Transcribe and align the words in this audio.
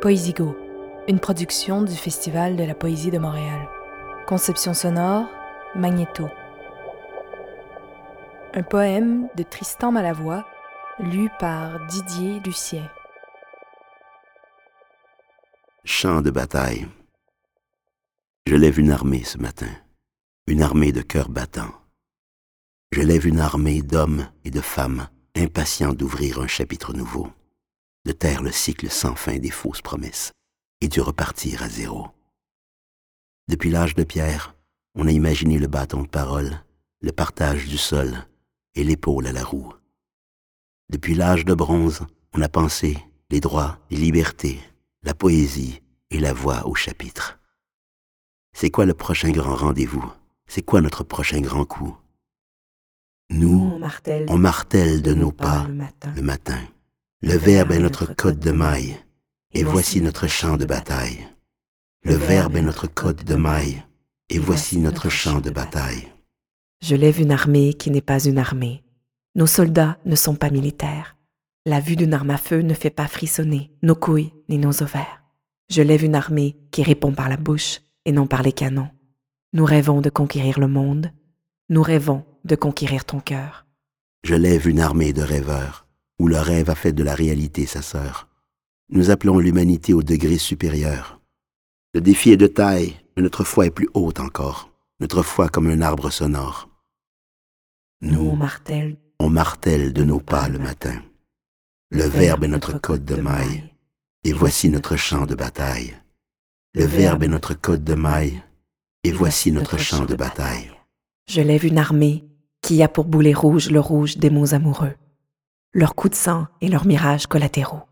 Poésigo, 0.00 0.56
une 1.08 1.18
production 1.18 1.82
du 1.82 1.96
Festival 1.96 2.54
de 2.54 2.62
la 2.62 2.76
poésie 2.76 3.10
de 3.10 3.18
Montréal. 3.18 3.68
Conception 4.28 4.72
sonore, 4.72 5.28
Magnéto. 5.74 6.28
Un 8.54 8.62
poème 8.62 9.28
de 9.36 9.42
Tristan 9.42 9.90
Malavoie, 9.90 10.46
lu 11.00 11.28
par 11.40 11.84
Didier 11.86 12.38
Lucien. 12.46 12.88
Chant 15.84 16.20
de 16.22 16.30
bataille. 16.30 16.86
Je 18.46 18.54
lève 18.54 18.78
une 18.78 18.92
armée 18.92 19.24
ce 19.24 19.38
matin, 19.38 19.70
une 20.46 20.62
armée 20.62 20.92
de 20.92 21.02
cœurs 21.02 21.28
battants. 21.28 21.74
Je 22.92 23.00
lève 23.00 23.26
une 23.26 23.40
armée 23.40 23.82
d'hommes 23.82 24.28
et 24.44 24.52
de 24.52 24.60
femmes 24.60 25.08
impatients 25.36 25.92
d'ouvrir 25.92 26.38
un 26.38 26.46
chapitre 26.46 26.92
nouveau 26.92 27.32
de 28.08 28.12
taire 28.14 28.42
le 28.42 28.50
cycle 28.50 28.88
sans 28.88 29.14
fin 29.14 29.36
des 29.36 29.50
fausses 29.50 29.82
promesses 29.82 30.32
et 30.80 30.88
de 30.88 30.98
repartir 31.02 31.62
à 31.62 31.68
zéro. 31.68 32.08
Depuis 33.48 33.68
l'âge 33.70 33.94
de 33.94 34.02
pierre, 34.02 34.56
on 34.94 35.06
a 35.06 35.10
imaginé 35.10 35.58
le 35.58 35.66
bâton 35.66 36.04
de 36.04 36.08
parole, 36.08 36.64
le 37.02 37.12
partage 37.12 37.66
du 37.66 37.76
sol 37.76 38.26
et 38.74 38.82
l'épaule 38.82 39.26
à 39.26 39.32
la 39.32 39.44
roue. 39.44 39.74
Depuis 40.88 41.14
l'âge 41.14 41.44
de 41.44 41.52
bronze, 41.52 42.00
on 42.32 42.40
a 42.40 42.48
pensé 42.48 42.96
les 43.28 43.40
droits, 43.40 43.78
les 43.90 43.98
libertés, 43.98 44.58
la 45.02 45.12
poésie 45.12 45.82
et 46.10 46.18
la 46.18 46.32
voix 46.32 46.66
au 46.66 46.74
chapitre. 46.74 47.38
C'est 48.54 48.70
quoi 48.70 48.86
le 48.86 48.94
prochain 48.94 49.32
grand 49.32 49.54
rendez-vous? 49.54 50.10
C'est 50.46 50.62
quoi 50.62 50.80
notre 50.80 51.04
prochain 51.04 51.42
grand 51.42 51.66
coup? 51.66 51.94
Nous, 53.28 53.78
on 54.28 54.38
martèle, 54.38 55.02
de 55.02 55.12
nos 55.12 55.30
pas 55.30 55.66
le 55.66 55.74
matin. 55.74 56.14
Le 56.16 56.77
Verbe 57.22 57.72
est 57.72 57.78
notre 57.80 58.14
code 58.14 58.38
de 58.38 58.52
maille, 58.52 58.96
et 59.52 59.64
voici 59.64 60.00
notre 60.00 60.28
champ 60.28 60.56
de 60.56 60.66
bataille. 60.66 61.26
Le 62.04 62.14
Verbe 62.14 62.56
est 62.56 62.62
notre 62.62 62.86
code 62.86 63.24
de 63.24 63.34
maille, 63.34 63.82
et 64.28 64.38
voici 64.38 64.78
notre 64.78 65.08
champ 65.08 65.40
de 65.40 65.50
bataille. 65.50 66.08
Je 66.80 66.94
lève 66.94 67.20
une 67.20 67.32
armée 67.32 67.74
qui 67.74 67.90
n'est 67.90 68.00
pas 68.00 68.22
une 68.22 68.38
armée. 68.38 68.84
Nos 69.34 69.46
soldats 69.46 69.98
ne 70.04 70.14
sont 70.14 70.36
pas 70.36 70.50
militaires. 70.50 71.16
La 71.66 71.80
vue 71.80 71.96
d'une 71.96 72.14
arme 72.14 72.30
à 72.30 72.36
feu 72.36 72.60
ne 72.60 72.74
fait 72.74 72.90
pas 72.90 73.08
frissonner 73.08 73.72
nos 73.82 73.96
couilles 73.96 74.32
ni 74.48 74.58
nos 74.58 74.82
ovaires. 74.82 75.24
Je 75.70 75.82
lève 75.82 76.04
une 76.04 76.14
armée 76.14 76.56
qui 76.70 76.82
répond 76.82 77.12
par 77.12 77.28
la 77.28 77.36
bouche 77.36 77.80
et 78.04 78.12
non 78.12 78.28
par 78.28 78.42
les 78.42 78.52
canons. 78.52 78.90
Nous 79.52 79.64
rêvons 79.64 80.00
de 80.00 80.10
conquérir 80.10 80.60
le 80.60 80.68
monde. 80.68 81.10
Nous 81.68 81.82
rêvons 81.82 82.24
de 82.44 82.54
conquérir 82.54 83.04
ton 83.04 83.20
cœur. 83.20 83.66
Je 84.22 84.34
lève 84.34 84.68
une 84.68 84.80
armée 84.80 85.12
de 85.12 85.22
rêveurs 85.22 85.87
où 86.18 86.28
le 86.28 86.38
rêve 86.38 86.70
a 86.70 86.74
fait 86.74 86.92
de 86.92 87.02
la 87.02 87.14
réalité 87.14 87.66
sa 87.66 87.82
sœur. 87.82 88.28
Nous 88.90 89.10
appelons 89.10 89.38
l'humanité 89.38 89.94
au 89.94 90.02
degré 90.02 90.38
supérieur. 90.38 91.20
Le 91.94 92.00
défi 92.00 92.30
est 92.30 92.36
de 92.36 92.46
taille, 92.46 92.96
mais 93.16 93.22
notre 93.22 93.44
foi 93.44 93.66
est 93.66 93.70
plus 93.70 93.88
haute 93.94 94.20
encore, 94.20 94.70
notre 95.00 95.22
foi 95.22 95.48
comme 95.48 95.68
un 95.68 95.80
arbre 95.80 96.10
sonore. 96.10 96.68
Nous, 98.00 98.20
on 98.20 98.36
martèle, 98.36 98.96
on 99.18 99.30
martèle 99.30 99.92
de 99.92 100.04
nos 100.04 100.20
pas 100.20 100.48
le 100.48 100.58
matin. 100.58 101.02
Le 101.90 102.04
Verbe 102.04 102.44
est 102.44 102.48
notre 102.48 102.78
code 102.78 103.04
de 103.04 103.16
maille, 103.16 103.64
et 104.24 104.32
voici 104.32 104.68
notre 104.68 104.96
champ 104.96 105.26
de 105.26 105.34
bataille. 105.34 105.94
Le 106.74 106.84
Verbe 106.84 107.22
est 107.22 107.28
notre 107.28 107.54
code 107.54 107.84
de 107.84 107.94
maille, 107.94 108.42
et 109.04 109.12
voici 109.12 109.52
notre 109.52 109.78
champ 109.78 110.04
de 110.04 110.14
bataille. 110.14 110.70
Je 111.28 111.40
lève 111.40 111.64
une 111.64 111.78
armée 111.78 112.24
qui 112.62 112.82
a 112.82 112.88
pour 112.88 113.04
boulet 113.04 113.34
rouge 113.34 113.70
le 113.70 113.80
rouge 113.80 114.18
des 114.18 114.30
mots 114.30 114.54
amoureux 114.54 114.94
leurs 115.72 115.94
coups 115.94 116.12
de 116.12 116.16
sang 116.16 116.46
et 116.60 116.68
leurs 116.68 116.86
mirages 116.86 117.26
collatéraux. 117.26 117.82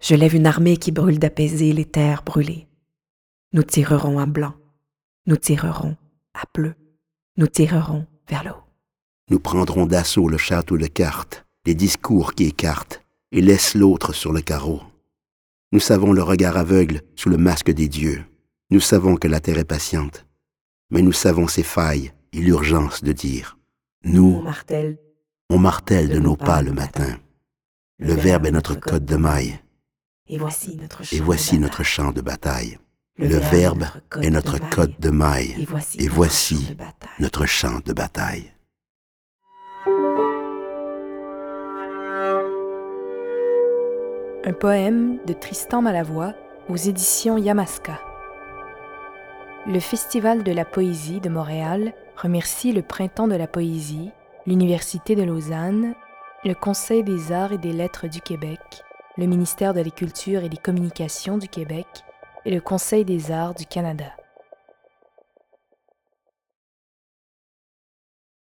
Je 0.00 0.14
lève 0.14 0.34
une 0.34 0.46
armée 0.46 0.76
qui 0.76 0.92
brûle 0.92 1.18
d'apaiser 1.18 1.72
les 1.72 1.84
terres 1.84 2.22
brûlées. 2.22 2.66
Nous 3.52 3.62
tirerons 3.62 4.18
à 4.18 4.26
blanc, 4.26 4.54
nous 5.26 5.36
tirerons 5.36 5.96
à 6.34 6.42
bleu, 6.54 6.74
nous 7.36 7.46
tirerons 7.46 8.06
vers 8.28 8.44
le 8.44 8.50
haut. 8.50 8.64
Nous 9.30 9.38
prendrons 9.38 9.86
d'assaut 9.86 10.28
le 10.28 10.38
château 10.38 10.76
de 10.76 10.86
cartes, 10.86 11.46
les 11.64 11.74
discours 11.74 12.34
qui 12.34 12.44
écartent 12.44 13.02
et 13.30 13.40
laissent 13.40 13.74
l'autre 13.74 14.12
sur 14.12 14.32
le 14.32 14.40
carreau. 14.40 14.82
Nous 15.70 15.80
savons 15.80 16.12
le 16.12 16.22
regard 16.22 16.56
aveugle 16.56 17.00
sous 17.16 17.30
le 17.30 17.38
masque 17.38 17.70
des 17.70 17.88
dieux. 17.88 18.24
Nous 18.70 18.80
savons 18.80 19.16
que 19.16 19.28
la 19.28 19.40
terre 19.40 19.58
est 19.58 19.64
patiente, 19.64 20.26
mais 20.90 21.00
nous 21.00 21.12
savons 21.12 21.46
ses 21.46 21.62
failles 21.62 22.12
et 22.32 22.40
l'urgence 22.40 23.02
de 23.02 23.12
dire. 23.12 23.56
Nous, 24.04 24.42
martèle 24.42 24.98
on 25.52 25.58
martèle 25.58 26.08
de 26.08 26.18
nos 26.18 26.34
pas 26.34 26.62
le 26.62 26.72
matin. 26.72 27.18
Le 27.98 28.14
Verbe 28.14 28.46
est 28.46 28.50
notre 28.50 28.74
code 28.74 29.04
de 29.04 29.16
maille. 29.16 29.60
Et 30.26 30.38
voici 30.38 30.78
notre 30.80 31.04
champ, 31.04 31.16
et 31.16 31.20
voici 31.20 31.56
de, 31.56 31.60
notre 31.60 31.82
champ 31.82 32.10
de 32.10 32.22
bataille. 32.22 32.78
Le, 33.18 33.36
Verbe 33.36 33.84
est 34.22 34.30
notre 34.30 34.58
code 34.70 34.94
de 34.98 35.10
maille. 35.10 35.54
Et 35.98 36.08
voici, 36.08 36.74
notre 37.18 37.44
champ 37.44 37.80
de 37.84 37.92
bataille. 37.92 38.50
Un 44.44 44.52
poème 44.58 45.18
de 45.26 45.34
Tristan 45.34 45.82
Malavoie 45.82 46.32
aux 46.70 46.76
éditions 46.76 47.36
Yamaska. 47.36 48.00
Le 49.66 49.80
Festival 49.80 50.44
de 50.44 50.52
la 50.52 50.64
poésie 50.64 51.20
de 51.20 51.28
Montréal 51.28 51.92
remercie 52.16 52.72
le 52.72 52.80
Printemps 52.80 53.28
de 53.28 53.36
la 53.36 53.46
poésie 53.46 54.10
l'Université 54.46 55.14
de 55.14 55.22
Lausanne, 55.22 55.94
le 56.44 56.54
Conseil 56.54 57.04
des 57.04 57.30
arts 57.30 57.52
et 57.52 57.58
des 57.58 57.72
lettres 57.72 58.08
du 58.08 58.20
Québec, 58.20 58.60
le 59.16 59.26
ministère 59.26 59.72
de 59.72 59.80
la 59.80 59.90
Culture 59.90 60.42
et 60.42 60.48
des 60.48 60.56
Communications 60.56 61.38
du 61.38 61.48
Québec 61.48 61.86
et 62.44 62.50
le 62.50 62.60
Conseil 62.60 63.04
des 63.04 63.30
arts 63.30 63.54
du 63.54 63.66
Canada. 63.66 64.12